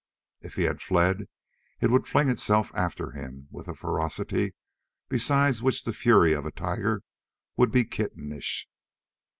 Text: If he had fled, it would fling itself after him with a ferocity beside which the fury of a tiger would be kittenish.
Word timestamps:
If 0.41 0.55
he 0.55 0.63
had 0.63 0.81
fled, 0.81 1.27
it 1.79 1.91
would 1.91 2.07
fling 2.07 2.27
itself 2.31 2.71
after 2.73 3.11
him 3.11 3.47
with 3.51 3.67
a 3.67 3.75
ferocity 3.75 4.55
beside 5.09 5.57
which 5.59 5.83
the 5.83 5.93
fury 5.93 6.33
of 6.33 6.43
a 6.47 6.51
tiger 6.51 7.03
would 7.55 7.69
be 7.71 7.85
kittenish. 7.85 8.67